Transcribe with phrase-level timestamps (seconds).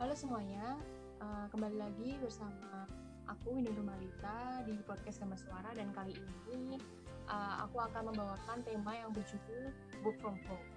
[0.00, 0.80] Halo semuanya,
[1.20, 2.88] uh, kembali lagi bersama
[3.28, 6.16] aku Windu Rumalita di podcast Gambar Suara dan kali
[6.48, 6.80] ini
[7.28, 9.68] uh, aku akan membawakan tema yang berjudul
[10.00, 10.68] Work from Home.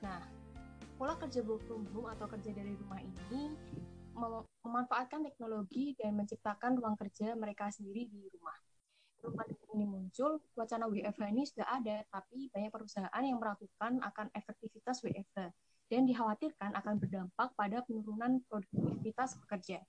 [0.00, 0.24] Nah,
[0.96, 3.52] pola kerja work from home atau kerja dari rumah ini
[4.16, 8.56] mem memanfaatkan teknologi dan menciptakan ruang kerja mereka sendiri di rumah.
[9.20, 9.44] Rumah
[9.76, 15.52] ini muncul, wacana WFH ini sudah ada, tapi banyak perusahaan yang meragukan akan efektivitas WFH
[15.90, 19.82] dan dikhawatirkan akan berdampak pada penurunan produktivitas pekerja.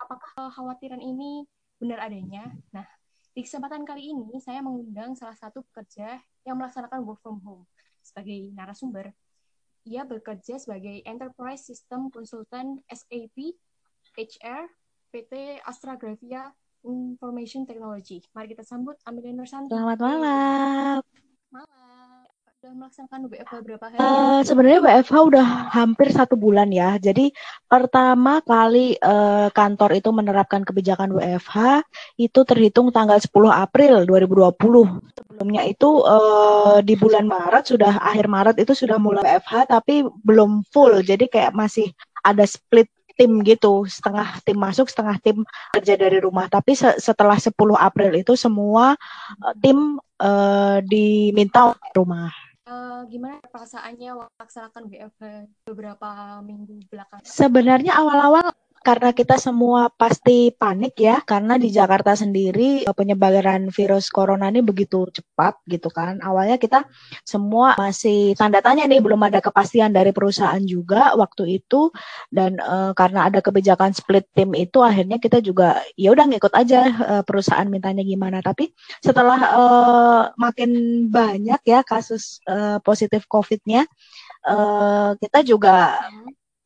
[0.00, 1.44] Apakah kekhawatiran ini
[1.76, 2.48] benar adanya?
[2.72, 2.88] Nah,
[3.36, 7.68] di kesempatan kali ini saya mengundang salah satu pekerja yang melaksanakan work from home
[8.00, 9.12] sebagai narasumber.
[9.84, 13.52] Ia bekerja sebagai Enterprise System Consultant SAP
[14.16, 14.64] HR
[15.12, 16.50] PT Astragrafia
[16.84, 18.24] Information Technology.
[18.32, 19.72] Mari kita sambut Amelia Nursanti.
[19.72, 21.00] Selamat malam.
[21.52, 21.87] Malam
[22.68, 23.96] sudah melaksanakan WFH berapa hari?
[23.96, 27.00] Uh, Sebenarnya WFH udah hampir satu bulan ya.
[27.00, 27.32] Jadi
[27.64, 31.80] pertama kali uh, kantor itu menerapkan kebijakan WFH
[32.20, 34.52] itu terhitung tanggal 10 April 2020.
[35.16, 40.68] Sebelumnya itu uh, di bulan Maret sudah akhir Maret itu sudah mulai WFH tapi belum
[40.68, 41.00] full.
[41.00, 41.88] Jadi kayak masih
[42.20, 45.40] ada split tim gitu, setengah tim masuk, setengah tim
[45.72, 46.52] kerja dari rumah.
[46.52, 48.92] Tapi se setelah 10 April itu semua
[49.40, 52.28] uh, tim uh, diminta rumah
[52.68, 55.24] uh, gimana perasaannya melaksanakan WFH
[55.64, 56.08] beberapa
[56.44, 57.24] minggu belakangan?
[57.24, 58.52] Sebenarnya awal-awal
[58.82, 64.64] karena kita semua pasti panik ya karena di Jakarta sendiri eh, penyebaran virus corona ini
[64.64, 66.18] begitu cepat gitu kan.
[66.22, 66.86] Awalnya kita
[67.26, 71.90] semua masih tanda tanya nih belum ada kepastian dari perusahaan juga waktu itu.
[72.32, 76.80] Dan uh, karena ada kebijakan split tim itu akhirnya kita juga ya udah ngikut aja
[76.88, 78.40] uh, perusahaan mintanya gimana.
[78.40, 78.70] Tapi
[79.02, 80.70] setelah uh, makin
[81.10, 83.84] banyak ya kasus uh, positif covidnya
[85.20, 86.00] kita juga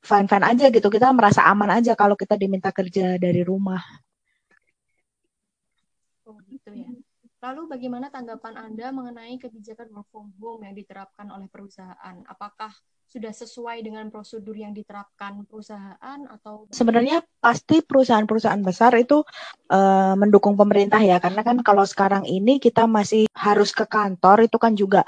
[0.03, 0.89] hmm fine-fine aja gitu.
[0.91, 3.81] Kita merasa aman aja kalau kita diminta kerja dari rumah.
[6.27, 6.91] Oh gitu ya.
[7.43, 12.17] Lalu bagaimana tanggapan Anda mengenai kebijakan work from home yang diterapkan oleh perusahaan?
[12.31, 12.71] Apakah
[13.13, 19.21] sudah sesuai dengan prosedur yang diterapkan perusahaan atau sebenarnya pasti perusahaan-perusahaan besar itu
[19.69, 24.57] uh, mendukung pemerintah ya karena kan kalau sekarang ini kita masih harus ke kantor itu
[24.57, 25.05] kan juga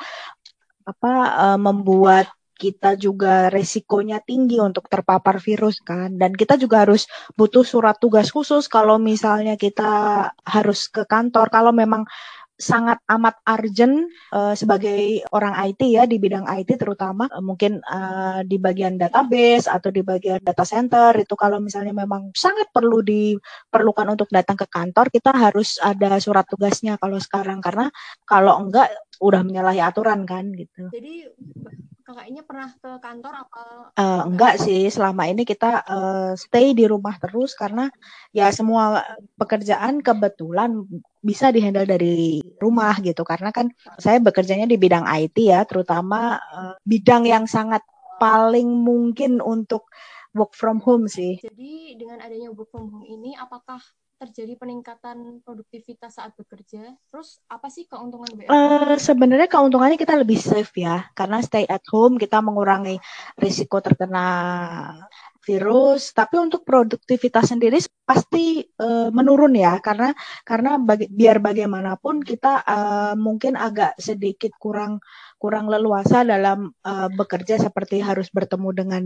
[0.85, 6.15] apa uh, membuat kita juga resikonya tinggi untuk terpapar virus kan?
[6.15, 9.91] Dan kita juga harus butuh surat tugas khusus kalau misalnya kita
[10.47, 11.51] harus ke kantor.
[11.51, 12.07] Kalau memang
[12.55, 18.47] sangat amat urgent uh, sebagai orang IT ya di bidang IT terutama uh, mungkin uh,
[18.47, 24.07] di bagian database atau di bagian data center itu kalau misalnya memang sangat perlu diperlukan
[24.15, 27.59] untuk datang ke kantor kita harus ada surat tugasnya kalau sekarang.
[27.59, 27.91] Karena
[28.23, 28.87] kalau enggak
[29.19, 30.95] udah menyalahi aturan kan gitu.
[30.95, 31.27] Jadi
[32.05, 33.63] kakaknya pernah ke kantor apa?
[33.97, 37.89] Uh, enggak sih, selama ini kita uh, stay di rumah terus karena
[38.37, 39.01] ya semua
[39.41, 40.85] pekerjaan kebetulan
[41.25, 43.25] bisa dihandle dari rumah gitu.
[43.25, 47.81] Karena kan saya bekerjanya di bidang IT ya, terutama uh, bidang yang sangat
[48.21, 49.89] paling mungkin untuk
[50.37, 51.41] work from home sih.
[51.41, 53.81] Jadi dengan adanya work from home ini, apakah
[54.15, 56.95] terjadi peningkatan produktivitas saat bekerja.
[57.11, 58.51] Terus apa sih keuntungan WFH?
[58.51, 62.97] Uh, sebenarnya keuntungannya kita lebih safe ya, karena stay at home kita mengurangi
[63.37, 64.27] risiko terkena
[65.45, 66.15] virus.
[66.17, 70.15] Tapi untuk produktivitas sendiri pasti uh, menurun ya, karena
[70.47, 75.03] karena bagi, biar bagaimanapun kita uh, mungkin agak sedikit kurang
[75.45, 79.05] kurang leluasa dalam uh, bekerja seperti harus bertemu dengan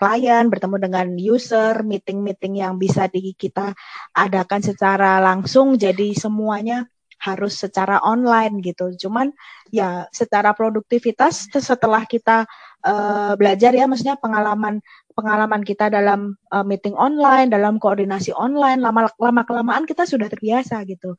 [0.00, 3.76] klien, bertemu dengan user, meeting-meeting yang bisa di kita
[4.16, 6.88] adakan secara langsung jadi semuanya
[7.20, 8.96] harus secara online gitu.
[8.96, 9.28] Cuman
[9.68, 12.48] ya secara produktivitas setelah kita
[12.80, 14.80] uh, belajar ya maksudnya pengalaman
[15.12, 20.80] pengalaman kita dalam uh, meeting online, dalam koordinasi online lama lama kelamaan kita sudah terbiasa
[20.88, 21.12] gitu.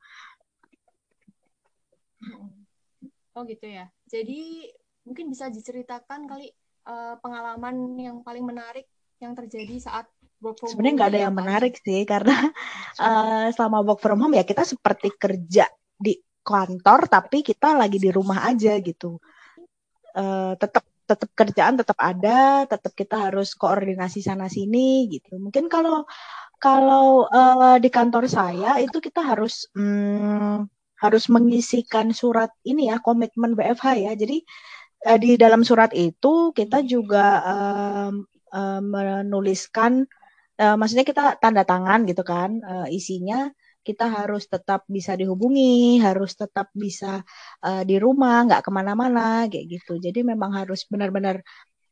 [3.37, 3.94] Oh gitu ya.
[4.05, 4.69] Jadi
[5.05, 6.49] mungkin bisa diceritakan kali
[6.89, 8.89] uh, pengalaman yang paling menarik
[9.21, 10.05] yang terjadi saat
[10.41, 12.37] work from Sebenarnya nggak ada yang menarik sih karena
[13.05, 15.65] uh, selama work from home ya kita seperti kerja
[15.95, 19.17] di kantor tapi kita lagi di rumah aja gitu.
[20.15, 25.37] Uh, tetap tetap kerjaan tetap ada, tetap kita harus koordinasi sana sini gitu.
[25.37, 26.05] Mungkin kalau
[26.57, 30.65] kalau uh, di kantor saya itu kita harus hmm,
[31.01, 34.11] harus mengisikan surat ini ya komitmen WFH ya.
[34.15, 34.37] Jadi
[35.07, 38.11] uh, di dalam surat itu kita juga uh,
[38.55, 40.07] uh, menuliskan
[40.59, 43.51] uh, maksudnya kita tanda tangan gitu kan uh, isinya
[43.85, 47.21] kita harus tetap bisa dihubungi, harus tetap bisa
[47.61, 50.01] uh, di rumah, nggak ke mana-mana, kayak gitu.
[50.01, 51.45] Jadi memang harus benar-benar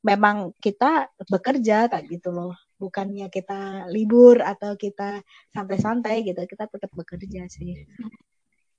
[0.04, 5.24] memang kita bekerja kayak gitu loh bukannya kita libur atau kita
[5.56, 7.88] santai-santai gitu kita tetap bekerja sih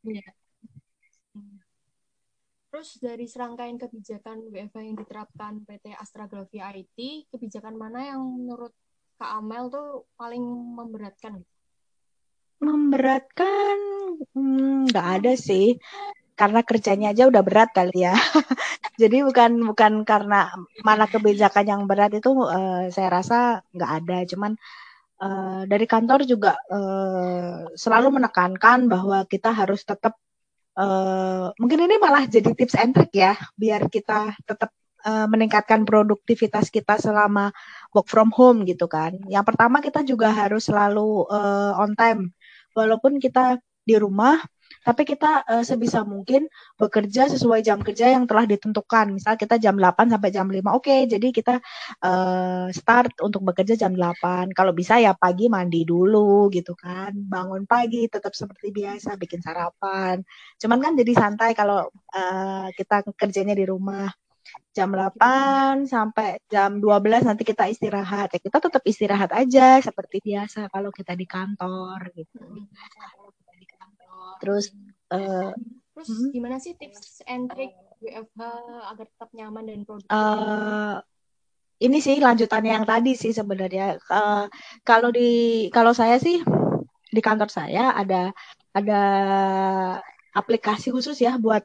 [0.04, 0.28] Iya.
[2.74, 8.74] Terus dari serangkaian kebijakan WFH yang diterapkan PT Astra Gravia IT, kebijakan mana yang menurut
[9.14, 10.42] Kak Amel tuh paling
[10.74, 11.38] memberatkan?
[12.58, 13.76] Memberatkan
[14.34, 15.78] hmm, nggak hmm, ada sih,
[16.34, 18.14] karena kerjanya aja udah berat kali ya.
[19.00, 20.50] Jadi bukan bukan karena
[20.82, 23.38] mana kebijakan yang berat itu uh, saya rasa
[23.70, 24.58] nggak ada, cuman
[25.24, 30.20] uh, dari kantor juga uh, selalu menekankan bahwa kita harus tetap
[30.74, 34.74] Uh, mungkin ini malah jadi tips and trick ya, biar kita tetap
[35.06, 37.54] uh, meningkatkan produktivitas kita selama
[37.94, 39.14] work from home gitu kan.
[39.30, 42.34] Yang pertama kita juga harus selalu uh, on time,
[42.74, 44.42] walaupun kita di rumah
[44.82, 46.50] tapi kita uh, sebisa mungkin
[46.80, 49.14] bekerja sesuai jam kerja yang telah ditentukan.
[49.14, 50.58] Misal kita jam 8 sampai jam 5.
[50.74, 51.62] Oke, okay, jadi kita
[52.02, 54.50] uh, start untuk bekerja jam 8.
[54.56, 57.14] Kalau bisa ya pagi mandi dulu gitu kan.
[57.14, 60.24] Bangun pagi tetap seperti biasa bikin sarapan.
[60.58, 61.86] Cuman kan jadi santai kalau
[62.16, 64.10] uh, kita kerjanya di rumah
[64.74, 68.34] jam 8 sampai jam 12 nanti kita istirahat.
[68.34, 72.68] Ya kita tetap istirahat aja seperti biasa kalau kita di kantor gitu.
[74.40, 74.74] Terus
[75.14, 75.52] uh,
[75.94, 76.30] terus hmm?
[76.34, 77.70] gimana sih tips and trick
[78.02, 78.42] WFH
[78.90, 80.98] agar tetap nyaman dan produktif uh,
[81.78, 84.50] ini sih lanjutannya yang tadi sih sebenarnya uh,
[84.82, 86.42] kalau di kalau saya sih
[87.14, 88.34] di kantor saya ada
[88.74, 89.02] ada
[90.34, 91.62] aplikasi khusus ya buat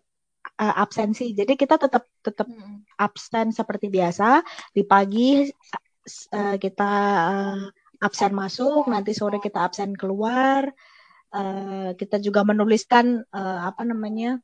[0.61, 1.33] uh, absensi.
[1.33, 2.85] Jadi kita tetap tetap hmm.
[3.01, 4.45] absen seperti biasa.
[4.69, 6.91] Di pagi uh, kita
[7.33, 7.63] uh,
[7.99, 10.69] absen masuk, nanti sore kita absen keluar.
[11.29, 14.41] Uh, kita juga menuliskan uh, apa namanya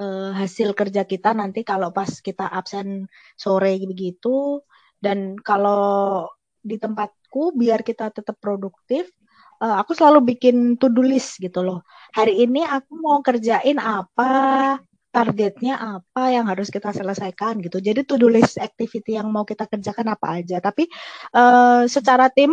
[0.00, 3.04] uh, hasil kerja kita nanti kalau pas kita absen
[3.36, 4.64] sore begitu.
[4.96, 6.24] Dan kalau
[6.64, 9.12] di tempatku biar kita tetap produktif
[9.60, 11.84] uh, aku selalu bikin to do list gitu loh.
[12.16, 14.78] Hari ini aku mau kerjain apa
[15.14, 17.78] targetnya apa yang harus kita selesaikan gitu.
[17.78, 20.58] Jadi to do list activity yang mau kita kerjakan apa aja.
[20.58, 20.90] Tapi
[21.36, 22.50] uh, secara tim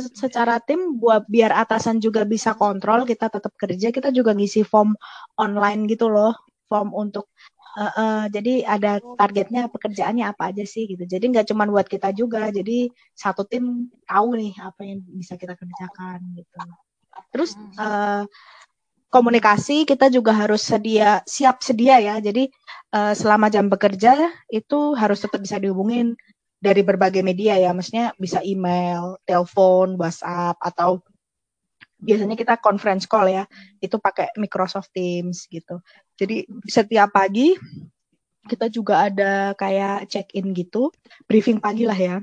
[0.00, 4.94] secara tim buat biar atasan juga bisa kontrol kita tetap kerja kita juga ngisi form
[5.38, 6.34] online gitu loh
[6.66, 7.28] form untuk
[7.78, 11.04] uh, uh, jadi ada targetnya pekerjaannya apa aja sih gitu.
[11.04, 15.54] Jadi nggak cuma buat kita juga jadi satu tim tahu nih apa yang bisa kita
[15.58, 16.58] kerjakan gitu.
[17.30, 18.26] Terus uh,
[19.10, 22.18] komunikasi kita juga harus sedia siap sedia ya.
[22.18, 22.50] Jadi
[22.94, 26.18] uh, selama jam bekerja itu harus tetap bisa dihubungin
[26.64, 31.04] dari berbagai media ya, maksudnya bisa email, telepon, WhatsApp atau
[32.00, 33.44] biasanya kita conference call ya,
[33.84, 35.84] itu pakai Microsoft Teams gitu.
[36.16, 37.52] Jadi setiap pagi
[38.48, 40.88] kita juga ada kayak check-in gitu,
[41.28, 42.16] briefing pagi lah ya.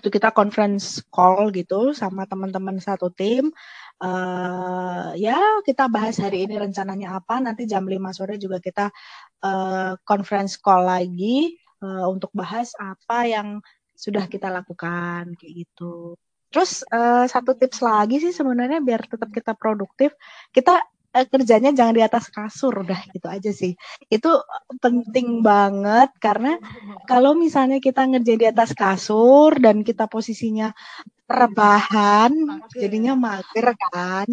[0.00, 3.52] Itu kita conference call gitu sama teman-teman satu tim.
[4.00, 5.36] Uh, ya
[5.68, 8.88] kita bahas hari ini rencananya apa, nanti jam 5 sore juga kita
[9.44, 13.60] uh, conference call lagi uh, untuk bahas apa yang
[13.96, 16.16] sudah kita lakukan kayak gitu.
[16.50, 20.16] Terus uh, satu tips lagi sih sebenarnya biar tetap kita produktif,
[20.50, 20.82] kita
[21.14, 23.76] uh, kerjanya jangan di atas kasur udah gitu aja sih.
[24.08, 24.40] Itu
[24.80, 26.56] penting banget karena
[27.06, 30.72] kalau misalnya kita ngerjain di atas kasur dan kita posisinya
[31.30, 32.32] rebahan,
[32.74, 34.26] jadinya mager kan.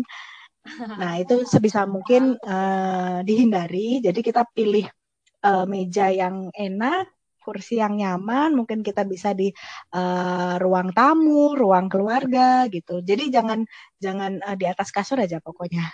[0.99, 4.03] Nah, itu sebisa mungkin uh, dihindari.
[4.03, 4.89] Jadi kita pilih
[5.45, 7.07] uh, meja yang enak,
[7.47, 9.47] kursi yang nyaman, mungkin kita bisa di
[9.95, 12.99] uh, ruang tamu, ruang keluarga gitu.
[12.99, 13.63] Jadi jangan
[14.03, 15.87] jangan uh, di atas kasur aja pokoknya.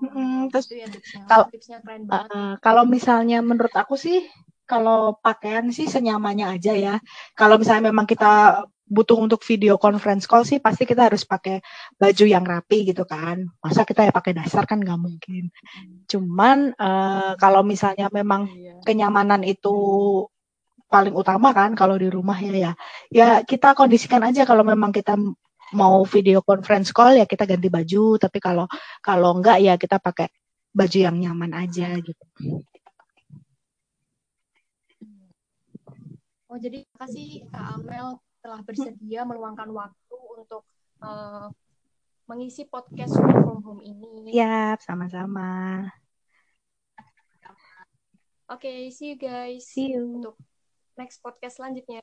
[0.00, 0.88] Hmm, terus ya,
[1.28, 1.46] kalau
[2.08, 4.24] uh, kalau misalnya menurut aku sih
[4.64, 6.94] kalau pakaian sih senyamannya aja ya.
[7.34, 11.62] Kalau misalnya memang kita butuh untuk video conference call sih pasti kita harus pakai
[11.94, 13.46] baju yang rapi gitu kan.
[13.62, 15.54] Masa kita ya pakai dasar kan nggak mungkin.
[16.10, 18.82] Cuman uh, kalau misalnya memang iya.
[18.82, 19.70] kenyamanan itu
[20.90, 22.72] paling utama kan kalau di rumah ya ya.
[23.14, 25.14] Ya kita kondisikan aja kalau memang kita
[25.70, 28.18] mau video conference call ya kita ganti baju.
[28.18, 28.66] Tapi kalau
[28.98, 30.26] kalau enggak ya kita pakai
[30.74, 32.24] baju yang nyaman aja gitu.
[36.50, 40.64] Oh jadi kasih Kak Amel telah bersedia meluangkan waktu untuk
[41.04, 41.52] uh,
[42.24, 44.32] mengisi podcast from home ini.
[44.32, 45.84] Siap, sama-sama.
[48.50, 49.62] Oke, okay, see you guys.
[49.70, 50.18] See you.
[50.18, 50.34] Untuk
[50.98, 52.02] next podcast selanjutnya.